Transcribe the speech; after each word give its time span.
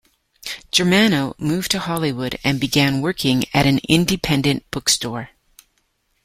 Germano 0.71 1.35
moved 1.37 1.69
to 1.69 1.77
Hollywood, 1.79 2.39
and 2.43 2.59
began 2.59 3.01
working 3.03 3.43
at 3.53 3.67
an 3.67 3.79
independent 3.87 4.65
bookstore. 4.71 5.29